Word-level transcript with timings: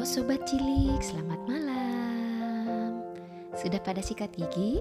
Sobat 0.00 0.42
Cilik, 0.48 0.98
selamat 1.04 1.38
malam. 1.44 3.04
Sudah 3.52 3.78
pada 3.84 4.00
sikat 4.00 4.32
gigi? 4.32 4.80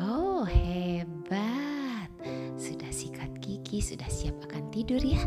Oh 0.00 0.46
hebat, 0.46 2.08
sudah 2.54 2.88
sikat 2.94 3.28
gigi, 3.42 3.82
sudah 3.82 4.06
siap 4.06 4.38
akan 4.48 4.70
tidur 4.70 5.02
ya? 5.02 5.18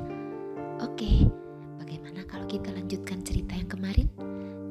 Oke, 0.82 1.28
bagaimana 1.78 2.24
kalau 2.26 2.48
kita 2.50 2.74
lanjutkan 2.74 3.22
cerita 3.22 3.60
yang 3.60 3.70
kemarin? 3.70 4.08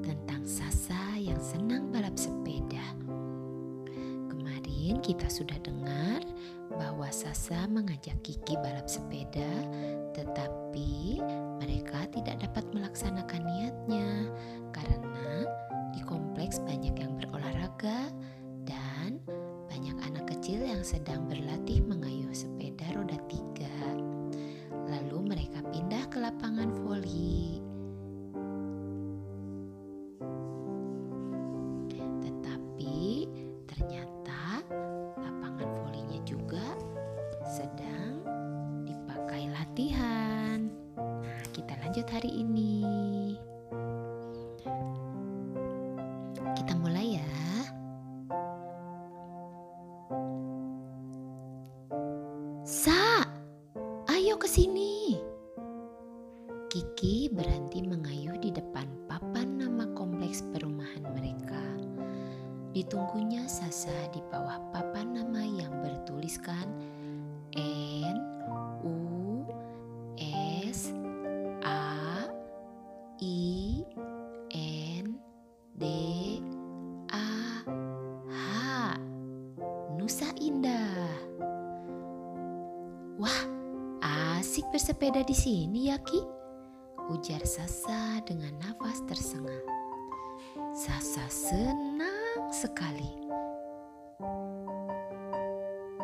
Tentang 0.02 0.42
Sasa 0.48 1.14
yang 1.20 1.38
senang 1.38 1.92
balap 1.92 2.16
sepeda. 2.18 2.96
Kemarin 4.32 4.98
kita 5.04 5.28
sudah 5.30 5.60
dengar 5.60 6.24
bahwa 6.74 7.06
Sasa 7.14 7.68
mengajak 7.70 8.18
Kiki 8.26 8.58
balap 8.58 8.90
sepeda, 8.90 9.52
tetapi 10.16 11.20
mereka 11.62 12.04
tidak 12.10 12.42
dapat 12.42 12.64
melaksanakan 12.74 13.45
karena 14.74 15.46
di 15.94 16.02
kompleks 16.02 16.58
banyak 16.58 16.98
yang 16.98 17.14
berolahraga 17.14 18.10
dan 18.66 19.22
banyak 19.70 19.94
anak 20.02 20.26
kecil 20.34 20.58
yang 20.58 20.82
sedang 20.82 21.30
berlatih 21.30 21.78
mengayuh 21.86 22.34
sepeda 22.34 22.82
roda 22.98 23.14
tiga. 23.30 23.78
Lalu 24.90 25.34
mereka 25.34 25.62
pindah 25.70 26.04
ke 26.10 26.18
lapangan 26.18 26.74
voli. 26.82 27.62
Tetapi 32.26 32.98
ternyata 33.70 34.66
lapangan 35.14 35.70
volinya 35.78 36.20
juga 36.26 36.74
sedang 37.46 38.18
dipakai 38.82 39.46
latihan. 39.54 40.66
Nah, 40.98 41.42
kita 41.54 41.78
lanjut 41.82 42.06
hari 42.10 42.42
ini. 42.42 42.95
Sini. 54.56 55.20
Kiki 56.72 57.28
berhenti 57.28 57.84
mengayuh 57.84 58.40
di 58.40 58.48
depan 58.48 58.88
papan 59.04 59.60
nama 59.60 59.84
kompleks 59.92 60.40
perumahan 60.48 61.04
mereka. 61.12 61.60
Ditunggunya 62.72 63.44
Sasa 63.44 63.92
di 64.16 64.24
bawah 64.32 64.56
papan 64.72 65.12
nama 65.12 65.44
yang 65.44 65.68
bertuliskan 65.84 66.72
N 67.52 68.16
U 68.80 69.44
S 70.16 70.96
A 71.60 72.24
I 73.20 73.84
N 74.56 75.20
D 75.76 75.84
A 77.12 77.60
H 78.32 78.40
Nusa 80.00 80.32
Indah. 80.40 81.12
Wah, 83.20 83.55
asik 84.46 84.62
bersepeda 84.70 85.26
di 85.26 85.34
sini 85.34 85.90
ya 85.90 85.98
Ki. 86.06 86.22
Ujar 87.10 87.42
Sasa 87.42 88.22
dengan 88.22 88.54
nafas 88.62 89.02
tersengal. 89.10 89.58
Sasa 90.70 91.26
senang 91.26 92.46
sekali. 92.54 93.26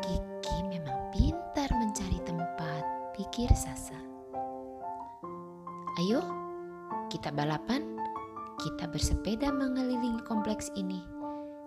Kiki 0.03 0.57
memang 0.67 1.07
pintar 1.15 1.71
mencari 1.71 2.19
tempat, 2.27 2.83
pikir 3.15 3.47
Sasa. 3.55 3.95
Ayo, 6.03 6.19
kita 7.07 7.31
balapan. 7.31 7.95
Kita 8.59 8.91
bersepeda 8.91 9.55
mengelilingi 9.55 10.19
kompleks 10.27 10.67
ini. 10.75 10.99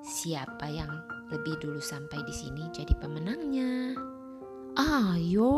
Siapa 0.05 0.69
yang 0.69 0.93
lebih 1.33 1.57
dulu 1.57 1.81
sampai 1.81 2.21
di 2.29 2.37
sini 2.37 2.69
jadi 2.69 2.93
pemenangnya? 3.01 3.97
Ayo. 4.77 5.57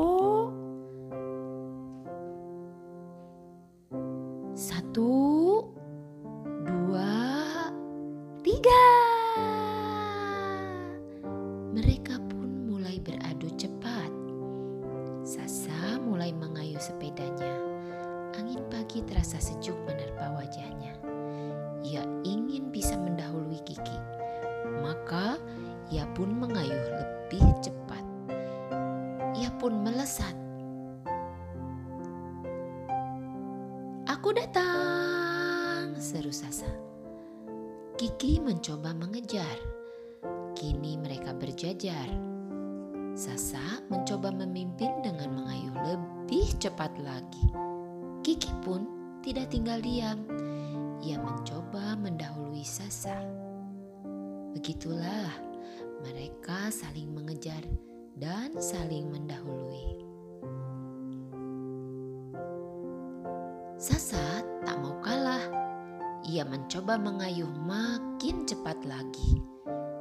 Satu, 4.89 5.69
dua, 6.65 7.13
tiga. 8.41 8.89
Mereka 11.77 12.17
pun 12.33 12.73
mulai 12.73 12.97
beradu 12.97 13.53
cepat. 13.61 14.09
Sasa 15.29 16.01
mulai 16.01 16.33
mengayuh 16.33 16.81
sepedanya. 16.81 17.53
Angin 18.41 18.65
pagi 18.73 19.05
terasa 19.05 19.37
sejuk 19.37 19.77
menerpa 19.85 20.33
wajahnya. 20.41 20.97
Ia 21.85 22.09
ingin 22.25 22.73
bisa 22.73 22.97
mendahului 22.97 23.61
Kiki. 23.69 24.01
Maka 24.81 25.37
ia 25.93 26.09
pun 26.17 26.33
mengayuh 26.33 26.97
lebih 26.97 27.45
cepat. 27.61 28.05
Ia 29.37 29.53
pun 29.61 29.85
melesat. 29.85 30.48
Aku 34.29 34.37
datang, 34.37 35.97
seru 35.97 36.29
Sasa. 36.29 36.69
Kiki 37.97 38.45
mencoba 38.45 38.93
mengejar. 38.93 39.57
Kini 40.53 41.01
mereka 41.01 41.33
berjajar. 41.33 42.05
Sasa 43.17 43.81
mencoba 43.89 44.29
memimpin 44.29 44.93
dengan 45.01 45.33
mengayuh 45.33 45.73
lebih 45.81 46.45
cepat 46.61 46.93
lagi. 47.01 47.49
Kiki 48.21 48.53
pun 48.61 48.85
tidak 49.25 49.49
tinggal 49.49 49.81
diam. 49.81 50.21
Ia 51.01 51.17
mencoba 51.25 51.97
mendahului 51.97 52.69
Sasa. 52.69 53.17
Begitulah 54.53 55.33
mereka 56.05 56.69
saling 56.69 57.17
mengejar 57.17 57.65
dan 58.21 58.53
saling 58.61 59.09
mendahului. 59.09 60.05
Sasa 63.79 64.43
tak 64.67 64.75
mau 64.83 64.99
kalah. 64.99 65.47
Ia 66.27 66.43
mencoba 66.43 66.99
mengayuh 66.99 67.47
makin 67.63 68.43
cepat 68.43 68.75
lagi. 68.83 69.39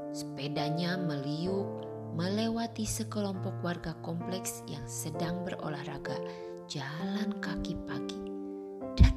Sepedanya 0.10 0.98
meliuk 0.98 1.86
melewati 2.18 2.90
sekelompok 2.90 3.62
warga 3.62 3.94
kompleks 4.02 4.66
yang 4.66 4.82
sedang 4.90 5.46
berolahraga 5.46 6.18
jalan 6.66 7.38
kaki 7.38 7.78
pagi. 7.86 8.18
Dan 8.98 9.14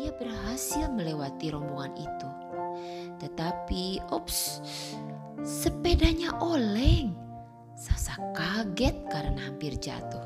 ia 0.00 0.08
berhasil 0.16 0.88
melewati 0.88 1.52
rombongan 1.52 2.00
itu. 2.00 2.28
Tetapi, 3.20 4.08
ops, 4.08 4.64
sepedanya 5.44 6.32
oleng. 6.40 7.12
Sasa 7.76 8.16
kaget 8.32 9.04
karena 9.12 9.52
hampir 9.52 9.76
jatuh. 9.76 10.24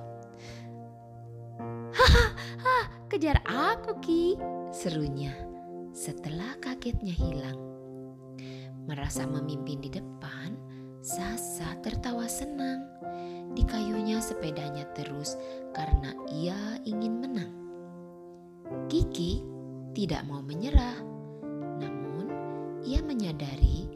Hahaha, 1.99 3.00
kejar 3.11 3.43
aku 3.43 3.99
Ki, 3.99 4.39
serunya. 4.71 5.35
Setelah 5.91 6.55
kagetnya 6.63 7.11
hilang. 7.11 7.59
Merasa 8.87 9.27
memimpin 9.27 9.83
di 9.83 9.91
depan, 9.91 10.55
Sasa 11.01 11.81
tertawa 11.81 12.29
senang. 12.29 12.85
Dikayunya 13.57 14.21
sepedanya 14.21 14.85
terus 14.93 15.33
karena 15.73 16.13
ia 16.29 16.77
ingin 16.85 17.25
menang. 17.25 17.53
Kiki 18.93 19.41
tidak 19.97 20.29
mau 20.29 20.45
menyerah. 20.45 21.01
Namun, 21.81 22.29
ia 22.85 23.01
menyadari 23.01 23.89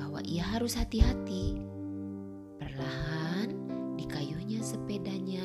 bahwa 0.00 0.24
ia 0.24 0.48
harus 0.48 0.80
hati-hati. 0.80 1.60
Perlahan, 2.56 3.52
dikayunya 4.00 4.64
sepedanya 4.64 5.44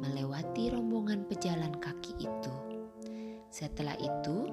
melewati 0.00 0.72
rombongan 0.72 1.28
pejalan 1.28 1.76
kaki 1.78 2.16
itu. 2.18 2.54
Setelah 3.52 3.94
itu, 4.00 4.48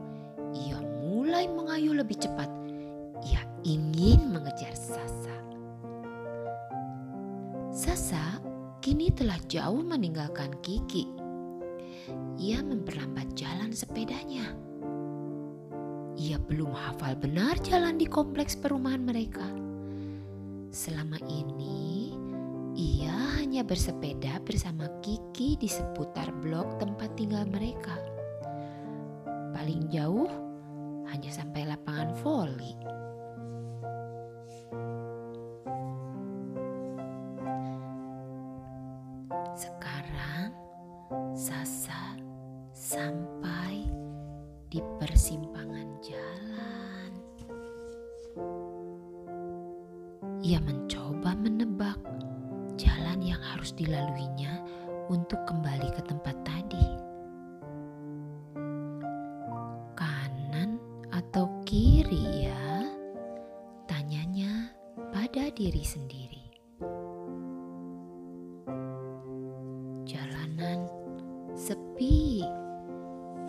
ia 0.54 0.80
mulai 1.02 1.48
mengayuh 1.48 1.96
lebih 1.96 2.20
cepat. 2.20 2.50
Ia 3.26 3.42
ingin 3.64 4.30
mengejar 4.30 4.76
Sasa. 4.76 5.38
Sasa 7.78 8.42
kini 8.82 9.14
telah 9.14 9.38
jauh 9.46 9.86
meninggalkan 9.86 10.50
Kiki. 10.66 11.06
Ia 12.42 12.62
memperlambat 12.66 13.38
jalan 13.38 13.70
sepedanya. 13.70 14.54
Ia 16.18 16.42
belum 16.42 16.74
hafal 16.74 17.14
benar 17.22 17.62
jalan 17.62 18.02
di 18.02 18.10
kompleks 18.10 18.58
perumahan 18.58 19.06
mereka. 19.06 19.46
Selama 20.74 21.22
ini, 21.30 22.18
ia 22.78 23.42
hanya 23.42 23.66
bersepeda 23.66 24.38
bersama 24.46 24.86
Kiki 25.02 25.58
di 25.58 25.66
seputar 25.66 26.30
blok 26.30 26.78
tempat 26.78 27.10
tinggal 27.18 27.50
mereka. 27.50 27.98
Paling 29.58 29.90
jauh 29.90 30.30
hanya 31.10 31.34
sampai 31.34 31.66
lapangan 31.66 32.14
voli. 32.22 32.78
Sekarang 39.58 40.54
Sasa 41.38 42.18
sampai 42.74 43.86
di 44.74 44.82
persimpangan 44.98 45.86
jalan. 46.02 47.12
Ia 50.42 50.58
mencoba 50.66 51.38
menebak 51.38 52.02
harus 53.68 53.84
dilaluinya 53.84 54.64
untuk 55.12 55.44
kembali 55.44 55.92
ke 55.92 56.00
tempat 56.08 56.40
tadi. 56.48 56.88
Kanan 59.92 60.80
atau 61.12 61.52
kiri 61.68 62.48
ya? 62.48 62.88
Tanyanya 63.84 64.72
pada 65.12 65.52
diri 65.52 65.84
sendiri. 65.84 66.48
Jalanan 70.08 70.88
sepi, 71.52 72.48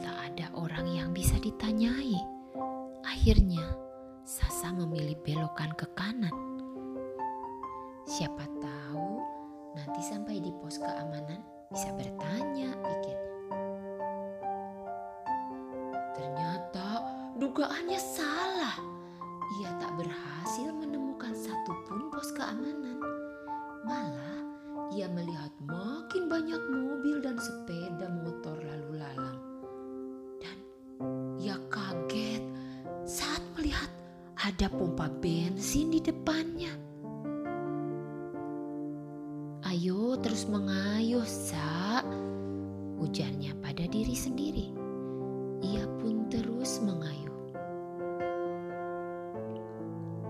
tak 0.03 0.19
ada 0.35 0.51
orang 0.59 0.91
yang 0.99 1.15
bisa 1.15 1.39
ditanyai. 1.39 2.19
Akhirnya, 3.07 3.63
Sasa 4.29 4.75
memilih 4.77 5.17
belokan 5.25 5.73
ke 5.73 5.89
kanan. 5.97 6.35
Siapa 8.05 8.45
tahu 8.61 8.78
nanti 9.89 10.05
sampai 10.05 10.37
di 10.37 10.53
pos 10.53 10.77
keamanan 10.77 11.41
bisa 11.73 11.89
bertanya, 11.97 12.77
pikirnya. 12.77 13.57
Ternyata 16.13 16.89
dugaannya 17.41 17.97
salah. 17.97 18.77
Ia 19.57 19.73
tak 19.81 19.97
berhasil 19.97 20.77
menemukan 20.77 21.33
satupun 21.33 22.13
pos 22.13 22.29
keamanan. 22.37 23.01
Malah 23.89 24.45
ia 24.93 25.09
melihat 25.09 25.57
makin 25.65 26.29
banyak 26.29 26.61
mobil 26.69 27.25
dan 27.25 27.41
sepeda 27.41 28.13
motor 28.13 28.61
lalu 28.61 29.01
lalang. 29.01 29.41
Dan 30.37 30.57
ia 31.41 31.57
kaget 31.73 32.45
saat 33.09 33.41
melihat 33.57 33.89
ada 34.37 34.69
pompa 34.69 35.09
bensin 35.09 35.89
di 35.89 36.05
depannya. 36.05 36.58
Ayo 39.69 40.17
terus 40.17 40.49
mengayuh, 40.49 41.29
Sa. 41.29 42.01
Ujarnya 43.05 43.53
pada 43.61 43.85
diri 43.85 44.17
sendiri. 44.17 44.73
Ia 45.61 45.85
pun 46.01 46.25
terus 46.33 46.81
mengayuh. 46.81 47.53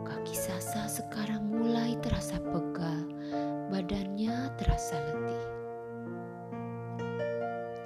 Kaki 0.02 0.35
Sasa 0.35 0.90
sekarang 0.90 1.55
mulai 1.55 1.94
terasa 2.02 2.43
pegal, 2.43 3.06
badannya 3.70 4.58
terasa 4.58 4.99
letih. 5.06 5.46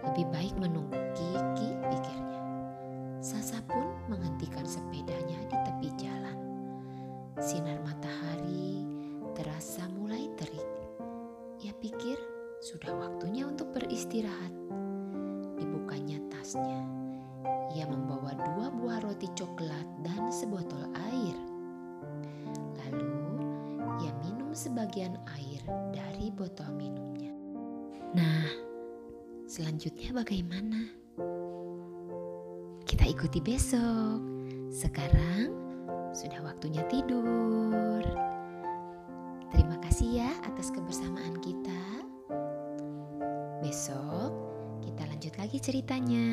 Lebih 0.08 0.26
baik 0.32 0.56
menunggu 0.56 0.96
Kiki, 1.12 1.68
pikirnya. 1.84 2.40
Sasa 3.20 3.60
pun 3.68 3.92
menghentikan 4.08 4.64
sepedanya 4.64 5.36
di 5.52 5.56
tepi 5.68 5.88
jalan. 6.00 6.38
Sinar 7.36 7.76
matahari 7.84 8.88
terasa 9.36 9.84
mulai 10.00 10.32
terik. 10.40 10.81
Ia 11.62 11.70
pikir 11.78 12.18
sudah 12.58 12.90
waktunya 12.90 13.46
untuk 13.46 13.70
beristirahat. 13.70 14.50
Dibukanya 15.54 16.18
tasnya. 16.26 16.82
Ia 17.78 17.86
membawa 17.86 18.34
dua 18.34 18.66
buah 18.74 18.98
roti 19.06 19.30
coklat 19.38 19.86
dan 20.02 20.26
sebotol 20.34 20.90
air. 21.06 21.38
Lalu 22.82 23.14
ia 24.02 24.10
minum 24.26 24.50
sebagian 24.50 25.14
air 25.38 25.62
dari 25.94 26.34
botol 26.34 26.66
minumnya. 26.74 27.30
Nah, 28.10 28.50
selanjutnya 29.46 30.10
bagaimana? 30.10 30.90
Kita 32.82 33.06
ikuti 33.06 33.38
besok. 33.38 34.18
Sekarang 34.66 35.54
sudah 36.10 36.42
waktunya 36.42 36.82
tidur. 36.90 38.31
Kasih 39.92 40.24
ya 40.24 40.32
atas 40.48 40.72
kebersamaan 40.72 41.36
kita. 41.44 41.84
Besok 43.60 44.32
kita 44.80 45.04
lanjut 45.04 45.36
lagi 45.36 45.60
ceritanya. 45.60 46.32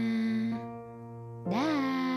Dah. 1.44 2.09